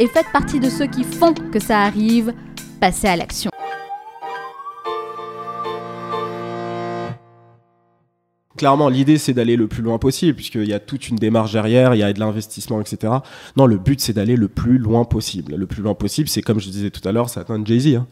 et 0.00 0.08
faites 0.08 0.32
partie 0.32 0.58
de 0.58 0.70
ceux 0.70 0.86
qui 0.86 1.04
font 1.04 1.34
que 1.34 1.60
ça 1.60 1.82
arrive. 1.82 2.32
Passez 2.80 3.06
à 3.06 3.16
l'action. 3.16 3.50
Clairement, 8.56 8.88
l'idée 8.88 9.18
c'est 9.18 9.32
d'aller 9.32 9.56
le 9.56 9.68
plus 9.68 9.82
loin 9.82 9.98
possible, 9.98 10.34
puisqu'il 10.34 10.66
y 10.66 10.72
a 10.72 10.80
toute 10.80 11.08
une 11.08 11.16
démarche 11.16 11.52
derrière, 11.52 11.94
il 11.94 11.98
y 11.98 12.02
a 12.02 12.12
de 12.12 12.18
l'investissement, 12.18 12.80
etc. 12.80 13.12
Non, 13.56 13.66
le 13.66 13.78
but 13.78 14.00
c'est 14.00 14.12
d'aller 14.12 14.36
le 14.36 14.48
plus 14.48 14.78
loin 14.78 15.04
possible. 15.04 15.54
Le 15.54 15.66
plus 15.66 15.82
loin 15.82 15.94
possible, 15.94 16.28
c'est 16.28 16.42
comme 16.42 16.60
je 16.60 16.68
disais 16.68 16.90
tout 16.90 17.06
à 17.06 17.12
l'heure, 17.12 17.28
c'est 17.28 17.40
atteindre 17.40 17.66
Jay-Z. 17.66 17.96
Hein. 17.96 18.06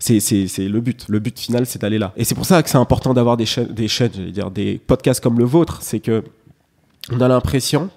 C'est, 0.00 0.18
le 0.58 0.80
but. 0.80 1.06
Le 1.08 1.20
but 1.20 1.38
final, 1.38 1.64
c'est 1.66 1.80
d'aller 1.80 1.98
là. 1.98 2.12
Et 2.16 2.24
c'est 2.24 2.34
pour 2.34 2.44
ça 2.44 2.62
que 2.62 2.68
c'est 2.68 2.78
important 2.78 3.14
d'avoir 3.14 3.36
des 3.36 3.46
chaînes, 3.46 3.68
des 3.68 4.32
dire, 4.32 4.50
des 4.50 4.78
podcasts 4.78 5.22
comme 5.22 5.38
le 5.38 5.44
vôtre. 5.44 5.78
C'est 5.80 6.00
que 6.00 6.24
on 7.10 7.20
a 7.20 7.28
l'impression 7.28 7.90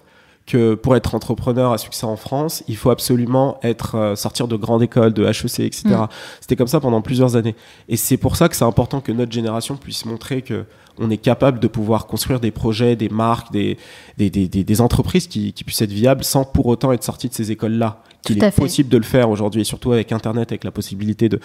que 0.47 0.75
pour 0.75 0.95
être 0.95 1.13
entrepreneur 1.13 1.73
à 1.73 1.77
succès 1.77 2.05
en 2.05 2.15
France, 2.15 2.63
il 2.69 2.77
faut 2.77 2.89
absolument 2.89 3.59
être 3.63 3.95
euh, 3.95 4.15
sortir 4.15 4.47
de 4.47 4.55
grandes 4.55 4.81
écoles, 4.81 5.13
de 5.13 5.25
HEC, 5.25 5.59
etc. 5.59 5.83
Mm. 5.85 6.07
C'était 6.39 6.55
comme 6.55 6.67
ça 6.67 6.79
pendant 6.79 7.01
plusieurs 7.01 7.35
années. 7.35 7.55
Et 7.89 7.97
c'est 7.97 8.17
pour 8.17 8.37
ça 8.37 8.47
que 8.47 8.55
c'est 8.55 8.65
important 8.65 9.01
que 9.01 9.11
notre 9.11 9.33
génération 9.33 9.75
puisse 9.75 10.05
montrer 10.05 10.41
que 10.41 10.65
on 10.99 11.11
est 11.11 11.17
capable 11.17 11.59
de 11.59 11.67
pouvoir 11.67 12.07
construire 12.07 12.39
des 12.39 12.49
projets, 12.49 12.95
des 12.95 13.09
marques, 13.09 13.51
des, 13.51 13.77
des, 14.17 14.29
des, 14.31 14.47
des 14.47 14.81
entreprises 14.81 15.27
qui, 15.27 15.53
qui, 15.53 15.63
puissent 15.63 15.81
être 15.81 15.91
viables 15.91 16.23
sans 16.23 16.43
pour 16.43 16.65
autant 16.65 16.91
être 16.91 17.03
sortis 17.03 17.29
de 17.29 17.33
ces 17.35 17.51
écoles-là. 17.51 18.01
Qu'il 18.23 18.43
est 18.43 18.55
possible 18.55 18.89
de 18.89 18.97
le 18.97 19.03
faire 19.03 19.29
aujourd'hui, 19.29 19.61
et 19.61 19.63
surtout 19.63 19.91
avec 19.91 20.11
Internet, 20.11 20.51
avec 20.51 20.63
la 20.63 20.71
possibilité 20.71 21.29
de 21.29 21.39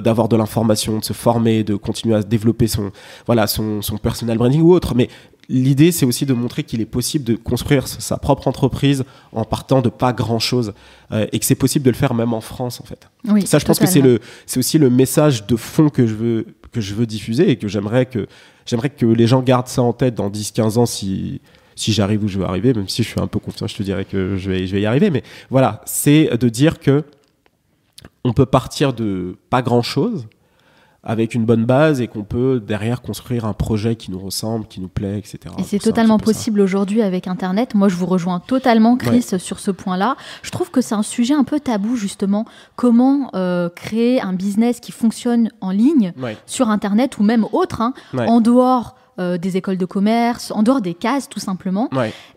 d'avoir 0.00 0.28
de 0.28 0.36
l'information, 0.36 0.98
de 0.98 1.04
se 1.04 1.12
former, 1.12 1.62
de 1.62 1.76
continuer 1.76 2.16
à 2.16 2.22
développer 2.22 2.66
son 2.66 2.90
voilà 3.26 3.46
son, 3.46 3.82
son 3.82 3.98
personal 3.98 4.38
branding 4.38 4.62
ou 4.62 4.72
autre. 4.72 4.94
Mais 4.94 5.10
l'idée, 5.48 5.92
c'est 5.92 6.06
aussi 6.06 6.26
de 6.26 6.34
montrer 6.34 6.62
qu'il 6.62 6.80
est 6.80 6.86
possible 6.86 7.24
de 7.24 7.34
construire 7.34 7.86
sa 7.86 8.16
propre 8.16 8.48
entreprise 8.48 9.04
en 9.32 9.44
partant 9.44 9.82
de 9.82 9.88
pas 9.88 10.12
grand 10.12 10.38
chose 10.38 10.74
euh, 11.12 11.26
et 11.32 11.38
que 11.38 11.44
c'est 11.44 11.54
possible 11.54 11.84
de 11.84 11.90
le 11.90 11.96
faire 11.96 12.14
même 12.14 12.32
en 12.32 12.40
France 12.40 12.80
en 12.80 12.84
fait. 12.84 13.08
Oui, 13.28 13.46
ça, 13.46 13.58
je 13.58 13.64
pense 13.64 13.78
que 13.78 13.86
c'est 13.86 14.00
le, 14.00 14.20
c'est 14.46 14.58
aussi 14.58 14.78
le 14.78 14.90
message 14.90 15.46
de 15.46 15.56
fond 15.56 15.88
que 15.88 16.06
je 16.06 16.14
veux 16.14 16.46
que 16.72 16.80
je 16.80 16.94
veux 16.94 17.06
diffuser 17.06 17.50
et 17.50 17.56
que 17.56 17.68
j'aimerais 17.68 18.06
que 18.06 18.26
j'aimerais 18.66 18.90
que 18.90 19.06
les 19.06 19.26
gens 19.26 19.42
gardent 19.42 19.68
ça 19.68 19.82
en 19.82 19.92
tête 19.92 20.14
dans 20.14 20.28
10-15 20.28 20.78
ans 20.78 20.86
si 20.86 21.40
si 21.76 21.92
j'arrive 21.92 22.22
où 22.22 22.28
je 22.28 22.38
veux 22.38 22.44
arriver, 22.44 22.72
même 22.72 22.88
si 22.88 23.02
je 23.02 23.08
suis 23.08 23.20
un 23.20 23.26
peu 23.26 23.40
confiant, 23.40 23.66
je 23.66 23.74
te 23.74 23.82
dirais 23.82 24.04
que 24.04 24.36
je 24.36 24.48
vais, 24.48 24.66
je 24.66 24.74
vais 24.76 24.82
y 24.82 24.86
arriver. 24.86 25.10
Mais 25.10 25.24
voilà, 25.50 25.80
c'est 25.86 26.36
de 26.36 26.48
dire 26.48 26.78
que 26.78 27.02
on 28.22 28.32
peut 28.32 28.46
partir 28.46 28.92
de 28.92 29.36
pas 29.50 29.60
grand 29.60 29.82
chose 29.82 30.26
avec 31.04 31.34
une 31.34 31.44
bonne 31.44 31.64
base 31.64 32.00
et 32.00 32.08
qu'on 32.08 32.24
peut 32.24 32.60
derrière 32.66 33.02
construire 33.02 33.44
un 33.44 33.52
projet 33.52 33.94
qui 33.94 34.10
nous 34.10 34.18
ressemble, 34.18 34.66
qui 34.66 34.80
nous 34.80 34.88
plaît, 34.88 35.18
etc. 35.18 35.54
Et 35.58 35.62
c'est 35.62 35.78
totalement 35.78 36.18
possible 36.18 36.60
aujourd'hui 36.60 37.02
avec 37.02 37.28
Internet. 37.28 37.74
Moi, 37.74 37.88
je 37.88 37.96
vous 37.96 38.06
rejoins 38.06 38.40
totalement, 38.40 38.96
Chris, 38.96 39.26
sur 39.38 39.58
ce 39.58 39.70
point-là. 39.70 40.16
Je 40.42 40.50
trouve 40.50 40.70
que 40.70 40.80
c'est 40.80 40.94
un 40.94 41.02
sujet 41.02 41.34
un 41.34 41.44
peu 41.44 41.60
tabou, 41.60 41.96
justement. 41.96 42.46
Comment 42.76 43.30
euh, 43.34 43.68
créer 43.68 44.20
un 44.20 44.32
business 44.32 44.80
qui 44.80 44.92
fonctionne 44.92 45.50
en 45.60 45.70
ligne, 45.70 46.12
sur 46.46 46.70
Internet 46.70 47.18
ou 47.18 47.22
même 47.22 47.46
autre, 47.52 47.82
hein, 47.82 47.92
en 48.16 48.40
dehors 48.40 48.96
euh, 49.20 49.38
des 49.38 49.56
écoles 49.56 49.78
de 49.78 49.84
commerce, 49.84 50.50
en 50.50 50.64
dehors 50.64 50.80
des 50.80 50.94
cases, 50.94 51.28
tout 51.28 51.38
simplement. 51.38 51.88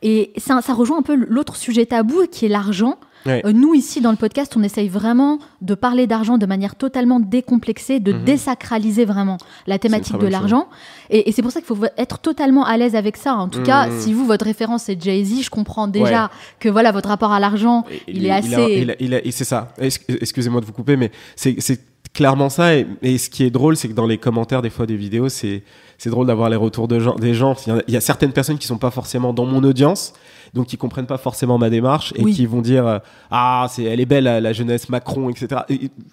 Et 0.04 0.32
ça, 0.38 0.62
ça 0.62 0.74
rejoint 0.74 1.00
un 1.00 1.04
peu 1.04 1.16
l'autre 1.16 1.56
sujet 1.56 1.86
tabou 1.86 2.28
qui 2.32 2.46
est 2.46 2.50
l'argent. 2.50 3.00
Euh, 3.28 3.52
nous, 3.54 3.74
ici, 3.74 4.02
dans 4.02 4.12
le 4.12 4.18
podcast, 4.18 4.56
on 4.58 4.64
essaye 4.64 4.90
vraiment 4.90 5.40
de 5.62 5.76
parler 5.76 6.08
d'argent 6.08 6.38
de 6.38 6.46
manière 6.46 6.76
totalement 6.76 7.20
décomplexée, 7.20 8.00
de 8.00 8.14
mhm. 8.14 8.24
désacraliser 8.24 9.06
vraiment 9.06 9.38
la 9.66 9.80
thématique 9.80 10.18
de 10.18 10.28
l'argent. 10.28 10.68
Et, 11.10 11.32
c'est 11.32 11.42
pour 11.42 11.52
ça 11.52 11.60
qu'il 11.62 11.68
faut 11.68 11.86
être 11.98 12.20
totalement 12.20 12.66
à 12.66 12.78
l'aise 12.78 12.96
avec 12.96 13.18
ça. 13.18 13.36
En 13.36 13.48
tout 13.48 13.62
cas, 13.62 13.88
mhm. 13.88 14.00
si 14.00 14.14
vous, 14.14 14.26
votre 14.26 14.46
référence 14.46 14.90
est 14.90 15.02
Jay-Z, 15.02 15.44
je 15.44 15.50
comprends 15.50 15.88
déjà 15.88 16.30
que 16.60 16.70
voilà, 16.70 16.92
votre 16.92 17.10
rapport 17.10 17.32
à 17.32 17.40
l'argent, 17.40 17.86
il, 18.08 18.26
est 18.26 18.32
assez. 18.32 18.88
et 19.00 19.32
c'est 19.32 19.44
ça. 19.44 19.74
Excusez-moi 19.80 20.62
de 20.62 20.66
vous 20.66 20.74
couper, 20.74 20.96
mais 20.96 21.12
c'est 21.36 21.80
clairement 22.18 22.50
ça. 22.50 22.76
Et, 22.76 23.18
ce 23.20 23.30
qui 23.30 23.44
est 23.44 23.52
drôle, 23.52 23.78
c'est 23.78 23.88
que 23.88 23.94
dans 23.94 24.08
les 24.08 24.18
commentaires 24.18 24.64
des 24.64 24.72
fois 24.72 24.88
des 24.88 24.96
vidéos, 24.96 25.30
c'est 25.30 25.62
drôle 26.08 26.26
d'avoir 26.26 26.50
les 26.50 26.56
retours 26.56 26.88
de 26.88 27.00
gens, 27.00 27.14
des 27.14 27.36
gens. 27.36 27.56
Il 27.88 27.94
y, 27.94 27.98
a, 27.98 28.02
certaines 28.02 28.34
personnes 28.34 28.58
qui 28.58 28.66
sont 28.66 28.80
pas 28.80 28.90
forcément 28.90 29.34
dans 29.34 29.46
mon 29.46 29.64
audience, 29.64 30.14
donc 30.56 30.66
qui 30.66 30.78
comprennent 30.78 31.06
pas 31.06 31.20
forcément 31.20 31.60
ma 31.60 31.70
démarche 31.70 32.14
et 32.16 32.26
qui 32.26 32.48
vont 32.48 32.62
dire 32.62 32.88
euh, 32.88 33.00
ah 33.30 33.68
c'est 33.70 33.84
elle 33.84 34.00
est 34.00 34.06
belle 34.06 34.24
la, 34.24 34.54
jeunesse 34.54 34.88
Macron 34.90 35.30
etc. 35.30 35.62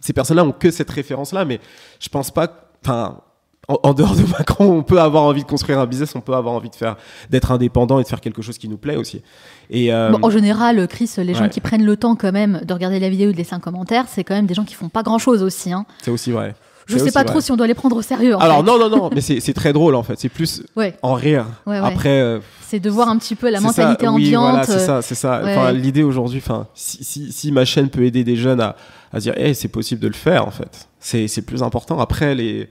ces 0.01 0.13
personnes-là 0.13 0.45
ont 0.45 0.53
que 0.53 0.71
cette 0.71 0.91
référence-là, 0.91 1.47
mais 1.47 1.59
je 2.01 2.09
pense 2.11 2.31
pas. 2.31 2.49
Enfin, 2.85 3.21
en, 3.69 3.95
dehors 3.95 4.15
de 4.15 4.23
Macron, 4.39 4.71
on 4.79 4.83
peut 4.83 5.01
avoir 5.01 5.25
envie 5.25 5.43
de 5.43 5.49
construire 5.49 5.79
un 5.79 5.87
business, 5.87 6.15
on 6.15 6.21
peut 6.21 6.35
avoir 6.35 6.55
envie 6.55 6.71
de 6.71 6.75
faire, 6.75 6.97
d'être 7.31 7.51
indépendant 7.53 7.99
et 7.99 8.03
de 8.03 8.09
faire 8.09 8.21
quelque 8.21 8.43
chose 8.43 8.59
qui 8.59 8.69
nous 8.69 8.77
plaît 8.77 8.97
aussi. 8.97 9.23
Et 9.71 9.93
euh, 9.93 10.13
en 10.23 10.31
général, 10.31 10.87
Chris, 10.89 11.11
les 11.19 11.35
gens 11.35 11.49
qui 11.49 11.61
prennent 11.61 11.85
le 11.85 11.97
temps 11.97 12.17
quand 12.17 12.33
même 12.33 12.61
de 12.65 12.75
regarder 12.75 13.01
la 13.01 13.09
vidéo 13.09 13.31
et 13.31 13.33
de 13.33 13.39
laisser 13.39 13.55
un 13.55 13.61
commentaire, 13.61 14.05
c'est 14.09 14.25
quand 14.25 14.35
même 14.35 14.47
des 14.47 14.55
gens 14.55 14.65
qui 14.65 14.75
font 14.75 14.89
pas 14.89 15.03
grand 15.03 15.19
chose 15.19 15.43
aussi. 15.43 15.73
Hein. 15.73 15.87
C'est 16.03 16.11
aussi 16.11 16.31
vrai. 16.31 16.55
Je 16.87 16.99
sais 16.99 17.13
pas 17.13 17.25
trop 17.25 17.41
si 17.41 17.51
on 17.51 17.57
doit 17.57 17.67
les 17.67 17.75
prendre 17.75 17.97
au 17.97 18.03
sérieux. 18.03 18.37
Alors 18.41 18.63
non, 18.63 18.79
non, 18.79 18.91
non, 18.91 19.11
mais 19.15 19.21
c'est 19.21 19.55
très 19.55 19.73
drôle 19.73 19.95
en 19.95 20.03
fait. 20.03 20.19
C'est 20.19 20.29
plus 20.29 20.63
en 21.03 21.15
rire. 21.15 21.47
Après. 21.67 22.21
Euh, 22.21 22.41
c'est 22.61 22.81
de 22.81 22.91
voir 22.91 23.09
un 23.09 23.19
petit 23.19 23.37
peu 23.37 23.51
la 23.51 23.61
mentalité 23.61 24.09
ambiante. 24.09 24.51
Voilà, 24.51 24.67
c'est 24.67 24.79
ça, 24.79 25.01
c'est 25.03 25.15
ça. 25.15 25.41
Enfin, 25.43 25.73
l'idée 25.73 26.03
aujourd'hui, 26.03 26.43
enfin, 26.45 26.67
si, 26.75 27.05
si, 27.05 27.33
si, 27.33 27.53
ma 27.53 27.65
chaîne 27.65 27.89
peut 27.89 28.05
aider 28.05 28.25
des 28.25 28.37
jeunes 28.37 28.61
à, 28.61 28.77
à 29.13 29.21
dire, 29.21 29.35
hey, 29.37 29.55
c'est 29.55 29.69
possible 29.69 30.01
de 30.01 30.09
le 30.09 30.15
faire 30.15 30.47
en 30.47 30.51
fait. 30.51 30.89
C'est 30.99 31.43
plus 31.43 31.63
important. 31.63 31.99
Après 32.01 32.35
les 32.35 32.69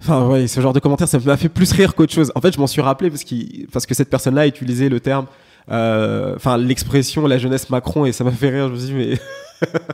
Enfin, 0.00 0.26
ouais, 0.28 0.46
ce 0.46 0.60
genre 0.60 0.72
de 0.72 0.80
commentaire, 0.80 1.08
ça 1.08 1.18
m'a 1.18 1.36
fait 1.36 1.48
plus 1.48 1.72
rire 1.72 1.94
qu'autre 1.94 2.12
chose. 2.12 2.30
En 2.34 2.40
fait, 2.40 2.54
je 2.54 2.58
m'en 2.58 2.66
suis 2.66 2.80
rappelé 2.80 3.10
parce, 3.10 3.24
parce 3.72 3.86
que 3.86 3.94
cette 3.94 4.10
personne-là 4.10 4.42
a 4.42 4.46
utilisé 4.46 4.88
le 4.88 5.00
terme, 5.00 5.26
euh, 5.70 6.36
enfin, 6.36 6.56
l'expression 6.56 7.26
la 7.26 7.38
jeunesse 7.38 7.68
Macron 7.68 8.04
et 8.04 8.12
ça 8.12 8.24
m'a 8.24 8.30
fait 8.30 8.50
rire. 8.50 8.68
Je 8.68 8.72
me 8.74 8.78
suis 8.78 8.88
dit, 8.88 8.94
mais. 8.94 9.18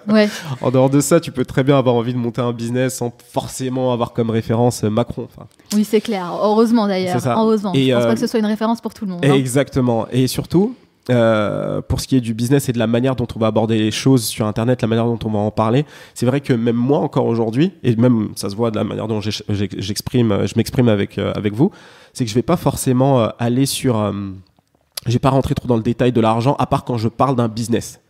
ouais. 0.13 0.29
En 0.61 0.71
dehors 0.71 0.91
de 0.91 1.01
ça, 1.01 1.21
tu 1.21 1.33
peux 1.33 1.45
très 1.45 1.65
bien 1.65 1.79
avoir 1.79 1.95
envie 1.95 2.13
de 2.13 2.19
monter 2.19 2.43
un 2.43 2.53
business 2.53 2.97
sans 2.97 3.13
forcément 3.33 3.93
avoir 3.93 4.13
comme 4.13 4.29
référence 4.29 4.83
Macron. 4.83 5.27
Enfin, 5.31 5.47
oui, 5.75 5.85
c'est 5.85 6.03
clair. 6.03 6.31
Heureusement 6.43 6.87
d'ailleurs. 6.87 7.19
Heureusement. 7.27 7.73
Et 7.75 7.87
je 7.87 7.95
pense 7.95 8.05
pas 8.05 8.11
euh, 8.11 8.15
que 8.15 8.21
ce 8.21 8.27
soit 8.27 8.41
une 8.41 8.47
référence 8.47 8.83
pour 8.83 8.93
tout 8.93 9.07
le 9.07 9.13
monde. 9.13 9.25
Hein. 9.25 9.33
Exactement. 9.33 10.07
Et 10.13 10.27
surtout, 10.27 10.77
euh, 11.11 11.83
pour 11.83 12.01
ce 12.01 12.09
qui 12.09 12.17
est 12.17 12.21
du 12.21 12.35
business 12.35 12.69
et 12.69 12.73
de 12.73 12.79
la 12.79 12.87
manière 12.87 13.17
dont 13.17 13.27
on 13.35 13.39
va 13.39 13.49
aborder 13.49 13.79
les 13.79 13.91
choses 13.91 14.25
sur 14.25 14.47
Internet, 14.47 14.83
la 14.83 14.89
manière 14.89 15.07
dont 15.07 15.19
on 15.25 15.31
va 15.31 15.39
en 15.39 15.51
parler, 15.51 15.85
c'est 16.15 16.27
vrai 16.27 16.41
que 16.41 16.53
même 16.53 16.77
moi 16.77 16.99
encore 16.99 17.27
aujourd'hui, 17.27 17.73
et 17.83 17.95
même 17.97 18.31
ça 18.37 18.49
se 18.49 18.57
voit 18.57 18.71
de 18.71 18.77
la 18.77 18.85
manière 18.85 19.07
dont 19.09 19.21
j'exprime, 19.21 20.47
je 20.47 20.55
m'exprime 20.57 20.89
avec, 20.89 21.19
euh, 21.19 21.33
avec 21.35 21.53
vous, 21.55 21.71
c'est 22.13 22.25
que 22.25 22.31
je 22.31 22.35
vais 22.35 22.43
pas 22.43 22.57
forcément 22.57 23.21
euh, 23.21 23.29
aller 23.39 23.67
sur 23.67 24.13
Je 25.07 25.13
vais 25.13 25.19
pas 25.19 25.31
rentrer 25.31 25.55
trop 25.55 25.69
dans 25.69 25.77
le 25.77 25.83
détail 25.83 26.13
de 26.13 26.21
l'argent, 26.21 26.57
à 26.59 26.67
part 26.67 26.85
quand 26.85 26.97
je 26.97 27.09
parle 27.09 27.37
d'un 27.37 27.49
business. 27.49 28.01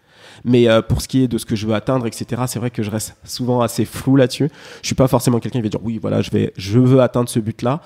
Mais 0.45 0.69
euh, 0.69 0.83
pour 0.83 1.01
ce 1.01 1.09
qui 1.09 1.23
est 1.23 1.29
de 1.29 1.39
ce 1.39 1.47
que 1.47 1.57
je 1.57 1.67
veux 1.67 1.75
atteindre, 1.75 2.07
etc., 2.07 2.43
c'est 2.47 2.59
vrai 2.59 2.71
que 2.71 2.83
je 2.83 2.91
reste 2.91 3.17
souvent 3.25 3.61
assez 3.61 3.85
flou 3.85 4.17
là-dessus. 4.17 4.51
Je 4.83 4.87
suis 4.87 4.95
pas 4.95 5.09
forcément 5.09 5.39
quelqu'un 5.39 5.61
qui 5.61 5.65
va 5.65 5.69
dire 5.69 5.81
oui, 5.83 5.99
voilà, 6.01 6.23
je 6.23 6.31
vais, 6.31 6.53
je 6.57 6.79
veux 6.79 7.01
atteindre 7.01 7.29
ce 7.29 7.39
but-là, 7.39 7.81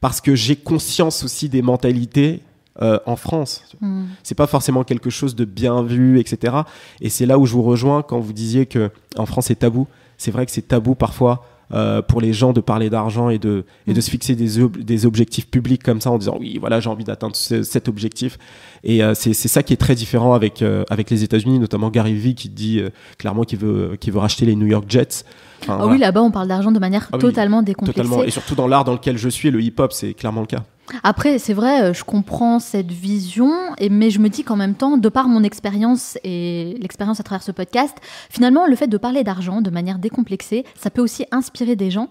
parce 0.00 0.20
que 0.20 0.34
j'ai 0.34 0.56
conscience 0.56 1.22
aussi 1.22 1.48
des 1.48 1.62
mentalités 1.62 2.42
euh, 2.80 2.98
en 3.06 3.16
France. 3.16 3.64
Hmm. 3.80 4.04
C'est 4.22 4.34
pas 4.34 4.46
forcément 4.46 4.82
quelque 4.84 5.10
chose 5.10 5.34
de 5.34 5.44
bien 5.44 5.82
vu, 5.82 6.18
etc. 6.20 6.56
Et 7.00 7.10
c'est 7.10 7.26
là 7.26 7.38
où 7.38 7.44
je 7.46 7.52
vous 7.52 7.62
rejoins 7.62 8.02
quand 8.02 8.18
vous 8.20 8.32
disiez 8.32 8.64
que 8.66 8.90
en 9.18 9.26
France 9.26 9.46
c'est 9.48 9.56
tabou. 9.58 9.86
C'est 10.16 10.30
vrai 10.30 10.46
que 10.46 10.52
c'est 10.52 10.68
tabou 10.68 10.94
parfois. 10.94 11.44
euh, 11.74 12.02
pour 12.02 12.20
les 12.20 12.34
gens 12.34 12.52
de 12.52 12.60
parler 12.60 12.90
d'argent 12.90 13.30
et 13.30 13.38
de, 13.38 13.64
et 13.86 13.94
de 13.94 13.98
Mm. 13.98 14.02
se 14.02 14.10
fixer 14.10 14.34
des, 14.36 14.58
ob- 14.60 14.76
des 14.76 15.06
objectifs 15.06 15.48
publics 15.48 15.82
comme 15.82 16.02
ça 16.02 16.10
en 16.10 16.18
disant 16.18 16.36
oui 16.38 16.58
voilà 16.60 16.80
j'ai 16.80 16.90
envie 16.90 17.04
d'atteindre 17.04 17.34
ce- 17.34 17.62
cet 17.62 17.88
objectif 17.88 18.36
et 18.84 19.02
euh, 19.02 19.14
c'est 19.14 19.32
ça 19.32 19.62
qui 19.62 19.72
est 19.72 19.78
très 19.78 19.94
différent 19.94 20.34
avec, 20.34 20.60
euh, 20.60 20.84
avec 20.90 21.08
les 21.08 21.24
États-Unis 21.24 21.58
notamment 21.58 21.88
Gary 21.88 22.12
Vee 22.12 22.34
qui 22.34 22.50
dit 22.50 22.82
clairement 23.16 23.44
qu'il 23.44 23.58
veut, 23.58 23.96
racheter 24.16 24.44
les 24.44 24.54
New 24.54 24.66
York 24.66 24.84
Jets 24.86 25.24
Enfin, 25.62 25.74
Ah 25.74 25.76
voilà, 25.78 25.92
oui, 25.92 25.98
là-bas, 25.98 26.20
on 26.22 26.30
parle 26.30 26.48
d'argent 26.48 26.72
de 26.72 26.78
manière 26.78 27.08
Ah 27.10 27.14
oui, 27.16 27.20
totalement 27.20 27.62
décomplexée. 27.62 28.02
totalement 28.02 28.22
et 28.22 28.30
surtout 28.30 28.54
dans 28.54 28.68
l'art 28.68 28.84
dans 28.84 28.92
lequel 28.92 29.16
je 29.16 29.30
suis 29.30 29.50
le 29.50 29.62
hip-hop 29.62 29.94
c'est 29.94 30.12
clairement 30.12 30.42
le 30.42 30.48
cas 30.48 30.64
Après, 31.02 31.38
c'est 31.38 31.54
vrai, 31.54 31.82
euh, 31.82 31.94
je 31.94 32.04
comprends 32.04 32.58
cette 32.58 32.90
vision, 32.90 33.52
et, 33.78 33.88
mais 33.88 34.10
je 34.10 34.18
me 34.18 34.28
dis 34.28 34.44
qu'en 34.44 34.56
même 34.56 34.74
temps, 34.74 34.96
de 34.96 35.08
par 35.08 35.28
mon 35.28 35.42
expérience 35.42 36.18
et 36.24 36.76
l'expérience 36.80 37.20
à 37.20 37.22
travers 37.22 37.42
ce 37.42 37.52
podcast, 37.52 37.96
finalement, 38.30 38.66
le 38.66 38.76
fait 38.76 38.88
de 38.88 38.96
parler 38.96 39.24
d'argent 39.24 39.60
de 39.60 39.70
manière 39.70 39.98
décomplexée, 39.98 40.64
ça 40.78 40.90
peut 40.90 41.02
aussi 41.02 41.24
inspirer 41.30 41.76
des 41.76 41.90
gens 41.90 42.08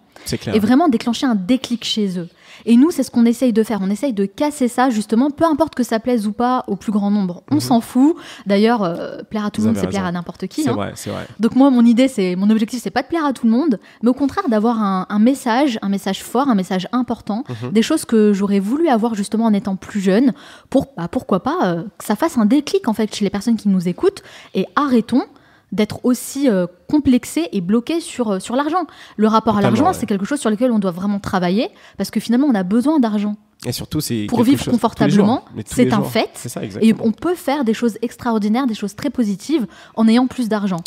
et 0.53 0.59
vraiment 0.59 0.87
déclencher 0.87 1.25
un 1.25 1.35
déclic 1.35 1.83
chez 1.83 2.17
eux. 2.17 2.29
Et 2.65 2.75
nous, 2.77 2.91
c'est 2.91 3.03
ce 3.03 3.11
qu'on 3.11 3.25
essaye 3.25 3.53
de 3.53 3.63
faire. 3.63 3.79
On 3.81 3.89
essaye 3.89 4.13
de 4.13 4.25
casser 4.25 4.67
ça, 4.67 4.89
justement, 4.89 5.29
peu 5.31 5.45
importe 5.45 5.75
que 5.75 5.83
ça 5.83 5.99
plaise 5.99 6.27
ou 6.27 6.31
pas 6.33 6.63
au 6.67 6.75
plus 6.75 6.91
grand 6.91 7.11
nombre. 7.11 7.43
On 7.51 7.55
Mhm. 7.55 7.61
s'en 7.61 7.81
fout. 7.81 8.15
D'ailleurs, 8.45 8.83
euh, 8.83 9.19
plaire 9.29 9.45
à 9.45 9.51
tout 9.51 9.61
le 9.61 9.67
monde, 9.67 9.77
c'est 9.77 9.87
plaire 9.87 10.05
à 10.05 10.11
n'importe 10.11 10.47
qui. 10.47 10.63
c'est 10.63 10.69
hein. 10.69 10.73
vrai 10.73 10.91
c'est 10.95 11.09
vrai 11.09 11.27
Donc 11.39 11.55
moi, 11.55 11.69
mon 11.69 11.85
idée, 11.85 12.07
c'est 12.07 12.35
mon 12.35 12.49
objectif, 12.49 12.81
c'est 12.81 12.89
pas 12.91 13.01
de 13.03 13.07
plaire 13.07 13.25
à 13.25 13.33
tout 13.33 13.45
le 13.45 13.51
monde, 13.51 13.79
mais 14.03 14.09
au 14.09 14.13
contraire 14.13 14.47
d'avoir 14.49 14.81
un, 14.81 15.05
un 15.09 15.19
message, 15.19 15.79
un 15.81 15.89
message 15.89 16.23
fort, 16.23 16.47
un 16.49 16.55
message 16.55 16.87
important, 16.91 17.43
Mhm. 17.63 17.71
des 17.71 17.81
choses 17.81 18.05
que 18.05 18.33
j'aurais 18.33 18.59
voulu 18.59 18.87
avoir 18.89 19.15
justement 19.15 19.45
en 19.45 19.53
étant 19.53 19.75
plus 19.75 20.01
jeune, 20.01 20.33
pour 20.69 20.87
bah, 20.97 21.07
pourquoi 21.09 21.41
pas 21.43 21.57
euh, 21.63 21.83
que 21.97 22.05
ça 22.05 22.15
fasse 22.15 22.37
un 22.37 22.45
déclic 22.45 22.87
en 22.87 22.93
fait 22.93 23.13
chez 23.15 23.23
les 23.25 23.29
personnes 23.29 23.55
qui 23.57 23.69
nous 23.69 23.87
écoutent 23.87 24.21
et 24.53 24.65
arrêtons 24.75 25.23
d'être 25.71 25.99
aussi 26.03 26.49
euh, 26.49 26.67
complexés 26.89 27.47
et 27.51 27.61
bloqués 27.61 28.01
sur, 28.01 28.31
euh, 28.33 28.39
sur 28.39 28.55
l'argent. 28.55 28.85
Le 29.17 29.27
rapport 29.27 29.57
à 29.57 29.61
l'argent, 29.61 29.87
ouais. 29.87 29.93
c'est 29.93 30.05
quelque 30.05 30.25
chose 30.25 30.39
sur 30.39 30.49
lequel 30.49 30.71
on 30.71 30.79
doit 30.79 30.91
vraiment 30.91 31.19
travailler 31.19 31.69
parce 31.97 32.11
que 32.11 32.19
finalement, 32.19 32.47
on 32.47 32.55
a 32.55 32.63
besoin 32.63 32.99
d'argent. 32.99 33.35
et 33.65 33.71
surtout 33.71 34.01
c'est 34.01 34.25
Pour 34.27 34.43
vivre 34.43 34.61
chose- 34.63 34.73
confortablement, 34.73 35.45
c'est 35.65 35.93
un 35.93 36.01
fait. 36.03 36.29
ça 36.35 36.61
Et 36.81 36.93
on 36.99 37.11
peut 37.11 37.35
faire 37.35 37.63
des 37.63 37.73
choses 37.73 37.97
extraordinaires, 38.01 38.67
des 38.67 38.73
choses 38.73 38.95
très 38.95 39.09
positives 39.09 39.65
en 39.95 40.07
ayant 40.07 40.27
plus 40.27 40.49
d'argent. 40.49 40.77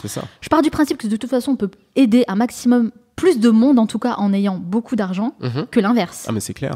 Je 0.41 0.49
pars 0.49 0.61
du 0.63 0.71
principe 0.71 0.99
que 0.99 1.07
de 1.07 1.17
toute 1.17 1.31
façon, 1.31 1.53
on 1.53 1.57
peut 1.57 1.71
aider 1.97 2.25
un 2.29 2.35
maximum, 2.37 2.91
plus 3.25 3.39
de 3.41 3.51
monde 3.51 3.79
en 3.79 3.87
tout 3.87 3.99
cas, 3.99 4.15
en 4.19 4.33
ayant 4.33 4.59
beaucoup 4.59 4.97
d'argent 4.97 5.35
Mhm. 5.41 5.67
que 5.71 5.81
l'inverse. 5.81 6.27
Ah 6.29 6.33
mais 6.33 6.41
c'est 6.41 6.55
clair. 6.55 6.75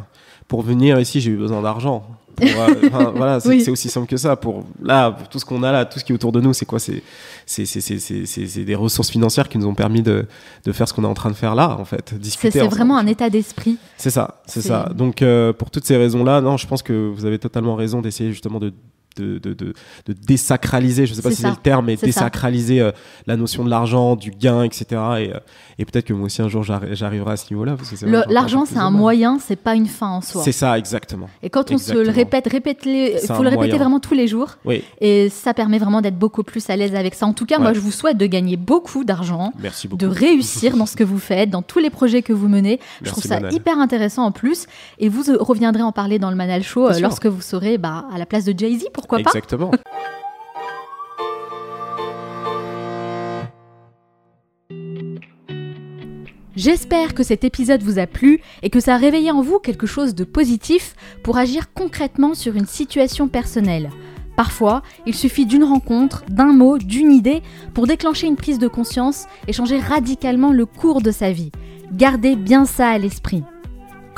Pour 0.49 0.63
venir 0.63 0.99
ici, 0.99 1.21
j'ai 1.21 1.31
eu 1.31 1.37
besoin 1.37 1.61
d'argent. 1.63 2.05
Euh, 2.41 2.47
voilà, 3.17 3.41
c'est 3.41 3.49
Oui. 3.49 3.65
aussi 3.69 3.89
simple 3.89 4.07
que 4.07 4.17
ça. 4.17 4.37
Pour 4.37 4.65
là, 4.81 5.11
pour 5.11 5.29
tout 5.29 5.39
ce 5.41 5.45
qu'on 5.45 5.63
a 5.65 5.73
là, 5.73 5.85
tout 5.85 5.99
ce 5.99 6.05
qui 6.05 6.13
est 6.13 6.15
autour 6.15 6.31
de 6.33 6.41
nous, 6.41 6.53
c'est 6.55 6.65
quoi? 6.67 6.79
C'est 6.79 7.03
des 8.65 8.75
ressources 8.75 9.11
financières 9.11 9.49
qui 9.49 9.59
nous 9.59 9.67
ont 9.67 9.75
permis 9.75 10.03
de, 10.03 10.27
de 10.65 10.73
faire 10.73 10.87
ce 10.89 10.95
qu'on 10.95 11.05
est 11.05 11.09
en 11.09 11.15
train 11.15 11.31
de 11.31 11.35
faire 11.37 11.55
là, 11.55 11.77
en 11.79 11.85
fait. 11.85 12.11
C'est 12.11 12.19
Discuter. 12.19 12.61
c'est 12.61 12.67
vraiment 12.69 12.97
un 12.97 13.07
état 13.07 13.29
d'esprit. 13.31 13.77
C'est 13.97 14.11
ça, 14.11 14.41
c'est 14.47 14.61
C'est- 14.63 14.69
ça. 14.69 14.91
Donc 14.95 15.23
euh, 15.23 15.53
pour 15.53 15.71
toutes 15.71 15.85
ces 15.85 15.97
raisons-là, 15.97 16.41
non, 16.41 16.57
je 16.57 16.67
pense 16.67 16.83
que 16.83 17.09
vous 17.15 17.25
avez 17.25 17.39
totalement 17.39 17.75
raison 17.75 18.01
d'essayer 18.01 18.31
justement 18.31 18.59
de 18.61 18.73
de, 19.21 19.39
de, 19.39 19.53
de, 19.55 19.73
de 20.07 20.13
désacraliser, 20.13 21.07
je 21.07 21.15
sais 21.15 21.23
pas 21.23 21.31
si 21.31 21.43
c'est 21.43 21.51
le 21.51 21.57
terme, 21.57 21.87
mais 21.87 21.97
désacraliser 21.97 22.81
euh, 22.81 22.93
la 23.27 23.37
notion 23.37 23.65
de 23.65 23.71
l'argent, 23.71 24.17
du 24.17 24.31
gain, 24.31 24.63
etc. 24.63 24.85
Et, 24.91 24.95
euh, 25.35 25.39
et 25.79 25.85
peut-être 25.85 26.07
que 26.07 26.13
moi 26.13 26.27
aussi 26.27 26.43
un 26.43 26.49
jour 26.49 26.63
j'arri- 26.63 26.95
j'arriverai 26.95 27.33
à 27.33 27.37
ce 27.37 27.53
niveau-là. 27.53 27.77
L'argent, 28.29 28.65
c'est 28.65 28.79
un 28.79 28.91
moyen, 28.91 29.39
c'est 29.39 29.57
pas 29.57 29.75
une 29.75 29.87
fin 29.87 30.09
en 30.09 30.21
soi. 30.21 30.43
C'est 30.43 30.53
ça, 30.53 30.79
exactement. 30.79 31.29
Et 31.43 31.51
quand 31.51 31.71
on 31.71 31.79
se 31.79 31.93
le 31.93 32.11
répète, 32.11 32.49
répète-le, 32.51 33.23
il 33.23 33.27
faut 33.27 33.43
le 33.43 33.49
répéter 33.51 33.57
moyen. 33.57 33.77
vraiment 33.77 34.01
tous 34.01 34.15
les 34.15 34.27
jours. 34.29 34.57
Oui, 34.65 34.83
Et 35.01 35.29
ça 35.29 35.55
permet 35.55 35.79
vraiment 35.79 36.01
d'être 36.01 36.19
beaucoup 36.19 36.43
plus 36.43 36.69
à 36.71 36.77
l'aise 36.77 36.95
avec 36.95 37.15
ça. 37.15 37.27
En 37.27 37.33
tout 37.33 37.47
cas, 37.47 37.59
moi, 37.59 37.73
je 37.73 37.81
vous 37.81 37.93
souhaite 37.93 38.17
de 38.19 38.27
gagner 38.27 38.57
beaucoup 38.57 39.05
d'argent. 39.05 39.53
de 39.99 40.07
réussir 40.07 40.77
dans 40.77 40.87
ce 40.87 40.97
que 40.97 41.05
vous 41.05 41.19
faites, 41.19 41.51
dans 41.51 41.63
tous 41.63 41.79
les 41.79 41.91
projets 41.91 42.23
que 42.23 42.33
vous 42.33 42.49
menez. 42.49 42.81
je 43.03 43.11
trouve 43.11 43.23
ça 43.25 43.37
Manal. 43.37 43.55
hyper 43.55 43.79
intéressant 43.79 44.25
en 44.25 44.33
plus. 44.33 44.67
Et 44.99 45.09
vous 45.09 45.31
euh, 45.31 45.37
reviendrez 45.41 45.83
en 45.83 45.93
parler 45.93 46.19
dans 46.19 46.31
le 46.31 46.37
Manal 46.37 46.63
Show 46.63 46.89
euh, 46.89 46.99
lorsque 47.01 47.27
vous 47.27 47.41
serez 47.41 47.79
bah, 47.79 48.07
à 48.13 48.19
la 48.19 48.27
place 48.27 48.45
de 48.45 48.55
Jay-Z, 48.57 48.87
pourquoi 49.09 49.25
pas 49.25 49.31
Exactement. 49.31 49.71
J'espère 56.57 57.15
que 57.15 57.23
cet 57.23 57.45
épisode 57.45 57.83
vous 57.83 57.99
a 58.01 58.07
plu 58.07 58.41
et 58.63 58.71
que 58.71 58.81
ça 58.81 58.97
a 58.97 58.99
réveillé 58.99 59.31
en 59.31 59.43
vous 59.43 59.61
quelque 59.61 59.87
chose 59.87 60.15
de 60.15 60.25
positif 60.25 60.95
pour 61.23 61.39
agir 61.39 61.73
concrètement 61.73 62.35
sur 62.35 62.57
une 62.57 62.67
situation 62.67 63.29
personnelle. 63.29 63.91
Parfois, 64.37 64.83
il 65.07 65.15
suffit 65.15 65.47
d'une 65.47 65.65
rencontre, 65.65 66.25
d'un 66.29 66.53
mot, 66.53 66.77
d'une 66.79 67.13
idée 67.13 67.43
pour 67.75 67.87
déclencher 67.87 68.27
une 68.27 68.37
prise 68.37 68.59
de 68.59 68.69
conscience 68.69 69.27
et 69.47 69.53
changer 69.53 69.79
radicalement 69.79 70.53
le 70.53 70.67
cours 70.67 71.01
de 71.01 71.13
sa 71.13 71.31
vie. 71.31 71.53
Gardez 71.93 72.35
bien 72.37 72.65
ça 72.65 72.89
à 72.89 72.99
l'esprit. 72.99 73.45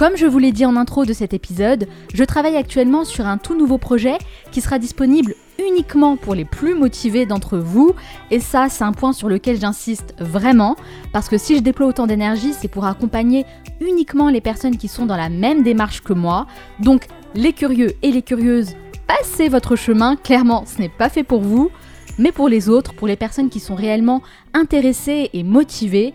Comme 0.00 0.16
je 0.16 0.24
vous 0.24 0.38
l'ai 0.38 0.50
dit 0.50 0.64
en 0.64 0.76
intro 0.76 1.04
de 1.04 1.12
cet 1.12 1.34
épisode, 1.34 1.86
je 2.14 2.24
travaille 2.24 2.56
actuellement 2.56 3.04
sur 3.04 3.26
un 3.26 3.36
tout 3.36 3.54
nouveau 3.54 3.76
projet 3.76 4.16
qui 4.50 4.62
sera 4.62 4.78
disponible 4.78 5.34
uniquement 5.58 6.16
pour 6.16 6.34
les 6.34 6.46
plus 6.46 6.74
motivés 6.74 7.26
d'entre 7.26 7.58
vous. 7.58 7.92
Et 8.30 8.40
ça, 8.40 8.70
c'est 8.70 8.82
un 8.82 8.92
point 8.92 9.12
sur 9.12 9.28
lequel 9.28 9.60
j'insiste 9.60 10.14
vraiment, 10.18 10.76
parce 11.12 11.28
que 11.28 11.36
si 11.36 11.54
je 11.54 11.60
déploie 11.60 11.86
autant 11.86 12.06
d'énergie, 12.06 12.54
c'est 12.54 12.66
pour 12.66 12.86
accompagner 12.86 13.44
uniquement 13.82 14.30
les 14.30 14.40
personnes 14.40 14.78
qui 14.78 14.88
sont 14.88 15.04
dans 15.04 15.18
la 15.18 15.28
même 15.28 15.62
démarche 15.62 16.00
que 16.00 16.14
moi. 16.14 16.46
Donc, 16.78 17.06
les 17.34 17.52
curieux 17.52 17.92
et 18.00 18.10
les 18.10 18.22
curieuses, 18.22 18.76
passez 19.06 19.50
votre 19.50 19.76
chemin, 19.76 20.16
clairement, 20.16 20.64
ce 20.64 20.80
n'est 20.80 20.88
pas 20.88 21.10
fait 21.10 21.24
pour 21.24 21.42
vous. 21.42 21.70
Mais 22.18 22.32
pour 22.32 22.48
les 22.48 22.70
autres, 22.70 22.94
pour 22.94 23.06
les 23.06 23.16
personnes 23.16 23.50
qui 23.50 23.60
sont 23.60 23.74
réellement 23.74 24.22
intéressées 24.54 25.28
et 25.34 25.42
motivées, 25.42 26.14